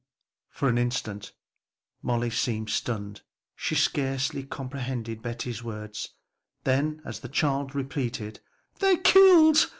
[0.49, 1.31] For an instant
[2.01, 3.21] Molly seemed stunned,
[3.55, 6.09] she scarcely comprehended Betty's words,
[6.63, 8.39] then as the child repeated,
[8.79, 9.67] "They're killed!